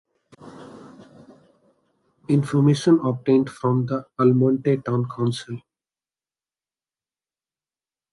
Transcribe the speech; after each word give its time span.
Information 2.27 2.97
obtained 3.05 3.51
from 3.51 3.85
the 3.85 4.07
Almonte 4.19 4.77
Town 4.77 5.07
Council. 5.07 5.61